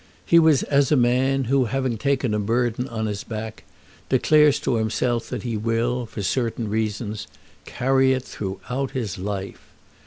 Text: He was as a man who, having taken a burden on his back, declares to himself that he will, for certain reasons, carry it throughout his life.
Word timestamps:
He 0.25 0.39
was 0.39 0.63
as 0.63 0.91
a 0.91 0.95
man 0.95 1.43
who, 1.43 1.65
having 1.65 1.95
taken 1.99 2.33
a 2.33 2.39
burden 2.39 2.87
on 2.87 3.05
his 3.05 3.23
back, 3.23 3.65
declares 4.09 4.59
to 4.61 4.77
himself 4.77 5.29
that 5.29 5.43
he 5.43 5.55
will, 5.55 6.07
for 6.07 6.23
certain 6.23 6.69
reasons, 6.71 7.27
carry 7.65 8.11
it 8.13 8.23
throughout 8.23 8.93
his 8.97 9.19
life. 9.19 9.61